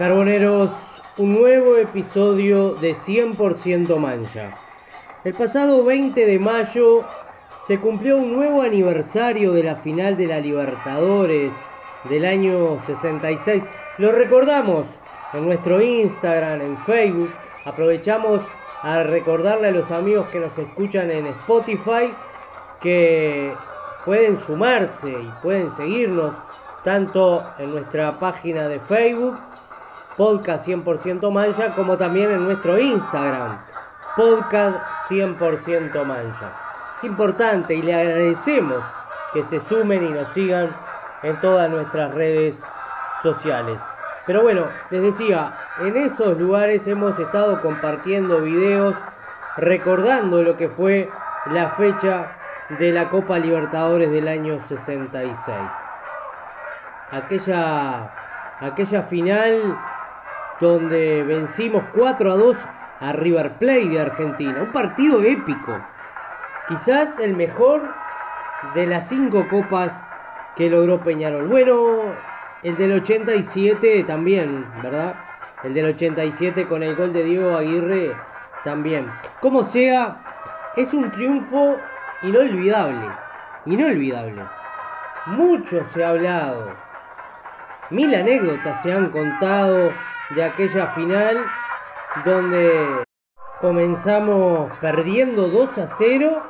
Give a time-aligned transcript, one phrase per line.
[0.00, 0.70] Carboneros,
[1.18, 4.50] un nuevo episodio de 100% Mancha.
[5.24, 7.04] El pasado 20 de mayo
[7.66, 11.52] se cumplió un nuevo aniversario de la final de la Libertadores
[12.08, 13.62] del año 66.
[13.98, 14.86] Lo recordamos
[15.34, 17.34] en nuestro Instagram, en Facebook.
[17.66, 18.40] Aprovechamos
[18.82, 22.10] a recordarle a los amigos que nos escuchan en Spotify
[22.80, 23.52] que
[24.06, 26.34] pueden sumarse y pueden seguirnos
[26.84, 29.36] tanto en nuestra página de Facebook,
[30.20, 33.58] Podcast 100% Mancha, como también en nuestro Instagram,
[34.14, 34.76] Podcast
[35.08, 36.52] 100% Mancha.
[36.98, 38.84] Es importante y le agradecemos
[39.32, 40.76] que se sumen y nos sigan
[41.22, 42.60] en todas nuestras redes
[43.22, 43.78] sociales.
[44.26, 48.94] Pero bueno, les decía, en esos lugares hemos estado compartiendo videos
[49.56, 51.08] recordando lo que fue
[51.46, 52.36] la fecha
[52.78, 55.56] de la Copa Libertadores del año 66.
[57.10, 58.12] Aquella,
[58.60, 59.78] aquella final
[60.60, 62.56] donde vencimos 4 a 2
[63.00, 64.62] a River Plate de Argentina.
[64.62, 65.80] Un partido épico.
[66.68, 67.82] Quizás el mejor
[68.74, 69.98] de las cinco copas
[70.54, 71.48] que logró Peñarol.
[71.48, 72.12] Bueno,
[72.62, 75.14] el del 87 también, ¿verdad?
[75.64, 78.12] El del 87 con el gol de Diego Aguirre
[78.62, 79.06] también.
[79.40, 80.22] Como sea,
[80.76, 81.78] es un triunfo
[82.22, 83.06] inolvidable.
[83.66, 84.42] Inolvidable.
[85.26, 86.68] Mucho se ha hablado.
[87.90, 89.92] Mil anécdotas se han contado
[90.30, 91.38] de aquella final
[92.24, 93.04] donde
[93.60, 96.42] comenzamos perdiendo 2 a 0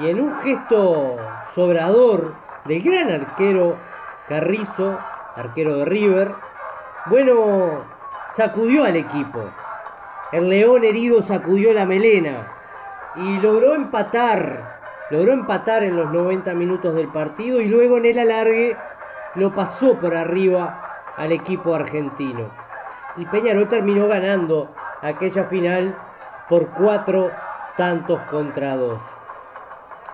[0.00, 1.16] y en un gesto
[1.54, 3.76] sobrador del gran arquero
[4.28, 4.98] Carrizo,
[5.36, 6.32] arquero de River,
[7.06, 7.84] bueno,
[8.32, 9.42] sacudió al equipo.
[10.32, 12.34] El león herido sacudió la melena
[13.16, 14.74] y logró empatar
[15.10, 18.76] logró empatar en los 90 minutos del partido y luego en el alargue
[19.34, 20.80] lo pasó por arriba
[21.16, 22.63] al equipo argentino.
[23.16, 25.96] Y Peñarol terminó ganando aquella final
[26.48, 27.30] por cuatro
[27.76, 29.00] tantos contra dos.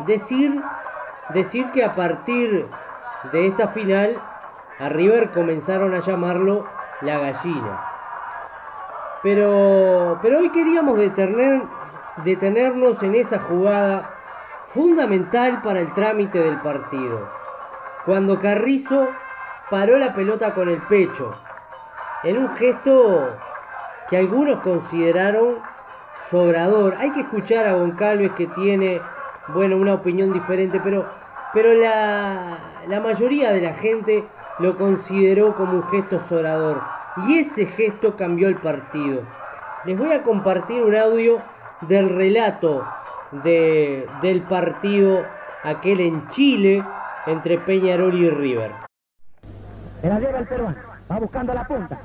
[0.00, 0.62] Decir,
[1.30, 2.68] decir que a partir
[3.32, 4.16] de esta final
[4.78, 6.64] a River comenzaron a llamarlo
[7.02, 7.84] la gallina.
[9.22, 11.62] Pero, pero hoy queríamos detener,
[12.24, 14.10] detenernos en esa jugada
[14.68, 17.28] fundamental para el trámite del partido.
[18.04, 19.08] Cuando Carrizo
[19.70, 21.32] paró la pelota con el pecho,
[22.24, 23.36] en un gesto
[24.08, 25.56] que algunos consideraron
[26.30, 26.94] sobrador.
[26.98, 29.00] Hay que escuchar a Goncalves que tiene,
[29.48, 31.06] bueno, una opinión diferente, pero,
[31.52, 34.24] pero la, la mayoría de la gente
[34.58, 36.80] lo consideró como un gesto sobrador.
[37.26, 39.22] Y ese gesto cambió el partido.
[39.84, 41.38] Les voy a compartir un audio
[41.82, 42.86] del relato
[43.42, 45.22] de, del partido
[45.64, 46.82] aquel en Chile
[47.26, 48.70] entre Peñarol y River.
[50.00, 50.48] Se la el
[51.10, 52.00] va buscando la punta.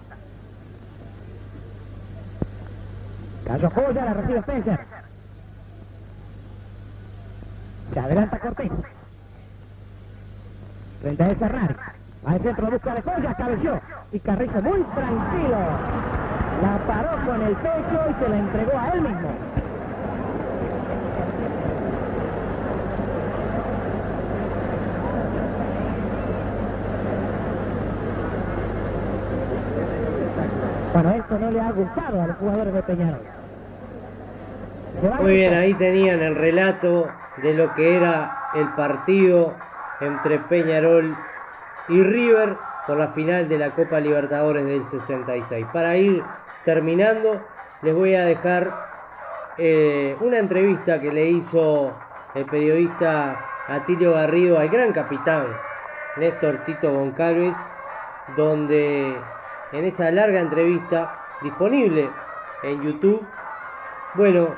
[3.47, 4.79] Cayo Joya, la recibe Spencer.
[7.93, 8.71] Se adelanta Cortés.
[11.01, 11.75] Frente a Rari.
[12.25, 13.81] Va al centro, busca de Joya, cabeció.
[14.11, 15.59] Y Carrizo muy tranquilo.
[16.61, 19.29] La paró con el pecho y se la entregó a él mismo.
[31.39, 33.21] No le ha gustado a los jugadores de Peñarol.
[35.19, 37.07] Muy bien, ahí tenían el relato
[37.43, 39.53] de lo que era el partido
[40.01, 41.15] entre Peñarol
[41.89, 45.67] y River por la final de la Copa Libertadores del 66.
[45.71, 46.23] Para ir
[46.65, 47.45] terminando,
[47.83, 48.71] les voy a dejar
[49.59, 51.95] eh, una entrevista que le hizo
[52.33, 53.37] el periodista
[53.67, 55.45] Atilio Garrido al gran capitán
[56.15, 57.55] Néstor Tito Goncalves,
[58.35, 59.15] donde
[59.71, 62.09] en esa larga entrevista disponible
[62.63, 63.25] en YouTube,
[64.15, 64.49] bueno,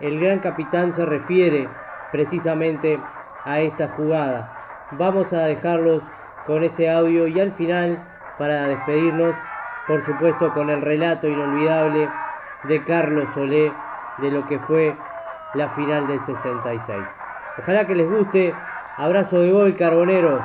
[0.00, 1.68] el gran capitán se refiere
[2.12, 3.00] precisamente
[3.44, 4.56] a esta jugada.
[4.92, 6.02] Vamos a dejarlos
[6.46, 8.02] con ese audio y al final,
[8.38, 9.34] para despedirnos,
[9.86, 12.08] por supuesto con el relato inolvidable
[12.64, 13.72] de Carlos Solé
[14.18, 14.96] de lo que fue
[15.54, 16.98] la final del 66.
[17.58, 18.54] Ojalá que les guste.
[18.96, 20.42] Abrazo de gol, carboneros.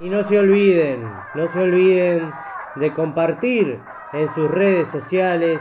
[0.00, 1.02] Y no se olviden,
[1.34, 2.32] no se olviden
[2.76, 3.80] de compartir
[4.12, 5.60] en sus redes sociales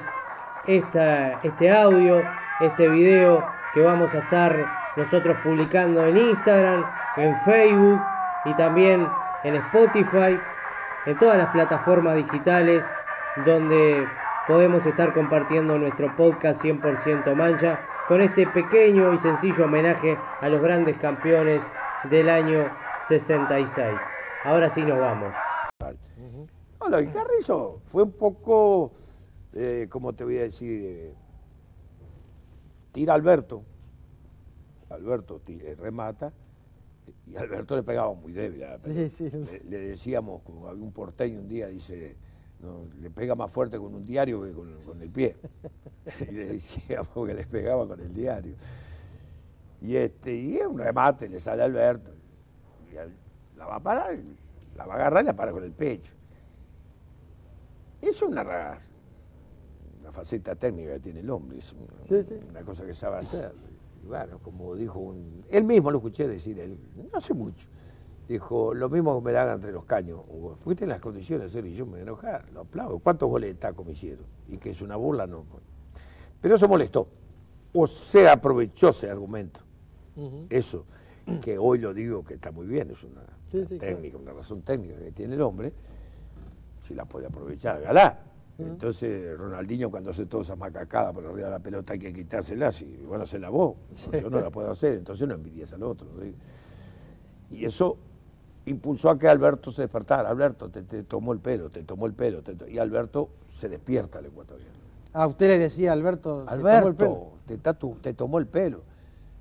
[0.66, 2.22] esta, este audio,
[2.60, 4.66] este video que vamos a estar
[4.96, 6.86] nosotros publicando en Instagram,
[7.18, 8.02] en Facebook
[8.46, 9.08] y también
[9.44, 10.40] en Spotify,
[11.06, 12.86] en todas las plataformas digitales
[13.46, 14.06] donde
[14.48, 20.62] podemos estar compartiendo nuestro podcast 100% mancha con este pequeño y sencillo homenaje a los
[20.62, 21.62] grandes campeones
[22.04, 22.70] del año
[23.08, 24.00] 66.
[24.44, 25.51] Ahora sí nos vamos.
[26.82, 28.92] No, lo de Carrizo fue un poco,
[29.54, 30.82] eh, ¿cómo te voy a decir?
[30.84, 31.14] Eh,
[32.92, 33.64] tira Alberto.
[34.90, 36.34] Alberto tira- eh, remata.
[37.28, 39.10] Y Alberto le pegaba muy débil a la pelota.
[39.16, 39.38] Sí, sí.
[39.38, 42.16] Le, le decíamos, como había un porteño un día, dice,
[42.62, 45.36] no, le pega más fuerte con un diario que con, con el pie.
[46.30, 48.56] y le decíamos que le pegaba con el diario.
[49.82, 52.12] Y este, y es un remate, le sale a Alberto.
[52.92, 52.96] Y
[53.58, 54.18] la va a parar,
[54.76, 56.14] la va a agarrar y la para con el pecho.
[58.02, 58.42] Es una,
[60.02, 62.40] una faceta técnica que tiene el hombre, es una, Sí, sí.
[62.50, 63.54] una cosa que sabe hacer.
[64.04, 65.46] Y bueno, como dijo un.
[65.50, 67.68] Él mismo lo escuché decir, él, no hace mucho.
[68.28, 70.58] Dijo, lo mismo que me la hagan entre los caños, Hugo.
[70.64, 73.00] Porque tiene las condiciones de ser y yo me voy a enojar, lo aplaudo.
[73.00, 74.26] ¿Cuántos goles de taco me hicieron?
[74.48, 75.46] Y que es una burla, no.
[76.40, 77.08] Pero eso molestó.
[77.74, 79.60] O se aprovechó ese argumento.
[80.50, 80.86] Eso,
[81.42, 84.34] que hoy lo digo que está muy bien, es una, Sí, una sí, técnica, una
[84.34, 85.74] razón técnica que tiene el hombre,
[86.82, 88.20] si la puede aprovechar, galá.
[88.60, 92.82] Entonces, Ronaldinho cuando hace todas esas macacadas por arriba de la pelota hay que quitárselas
[92.84, 93.76] y bueno, se lavó.
[94.12, 96.08] Yo no la puedo hacer, entonces no envidias al otro.
[96.22, 96.36] ¿sí?
[97.58, 97.98] Y eso
[98.66, 100.30] impulsó a que Alberto se despertara.
[100.30, 102.44] Alberto, te, te tomó el pelo, te tomó el pelo.
[102.44, 104.72] te to- y Alberto se despierta al ecuatoriano.
[105.14, 107.28] Ah, usted le decía, Alberto, te tomó el Alberto, pelo.
[107.48, 108.82] te, tatu- te tomó el pelo.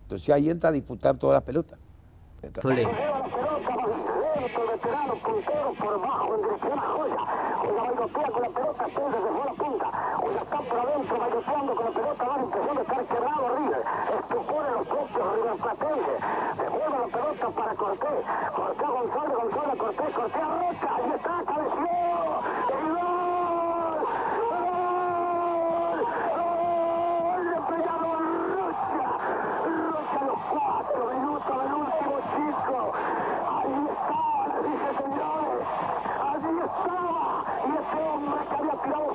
[0.05, 1.79] Entonces ahí entra a disputar todas las pelotas.
[2.43, 2.63] Entra-
[4.41, 7.17] El veterano, puntero por bajo, en dirección a Joya.
[7.61, 9.87] Joya bailotea con la pelota, Pérez se fue a la punta.
[10.17, 13.85] Joya está por adentro, bailoteando con la pelota, da la impresión de estar quebrado River.
[14.19, 16.15] Estupor en los propios River Platense.
[16.57, 18.25] Devuelve la pelota para Cortés.
[18.57, 20.89] Cortés González, González Cortés, Cortés a Rocha.
[20.97, 22.10] Ahí está, cabeció.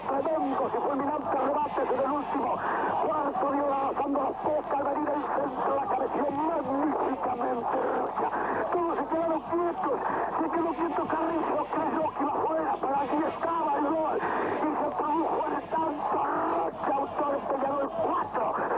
[0.06, 2.60] Tremendos y fulminantes rebates en el último
[3.06, 8.30] cuarto dio avanzando la poca al venir el centro, la cabeció magníficamente Rocha.
[8.72, 10.00] Todos se quedaron quietos.
[10.40, 14.19] Se quedó quieto Carrizo, creyó que iba afuera, pero allí estaba el gol.
[14.56, 16.18] Y se produjo el tanto
[16.54, 18.75] Rocha, autor de Peñarol 4, River 2.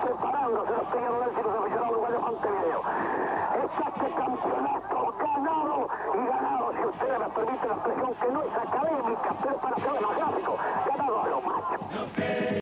[0.00, 2.82] Vayan separándose los peñarolenses y los aficionados uruguayos Montevideo.
[3.60, 8.54] Es este campeonato ganado y ganado, si ustedes me permiten la expresión que no es
[8.56, 10.56] académica, pero para ser gráfico,
[10.86, 12.50] ganado a lo macho.